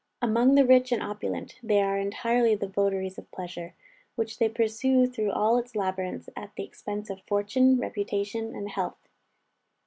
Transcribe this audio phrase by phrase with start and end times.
[0.19, 3.75] Among the rich and opulent, they are entirely the votaries of pleasure,
[4.15, 9.07] which they pursue through all its labyrinths, at the expense of fortune, reputation, and health.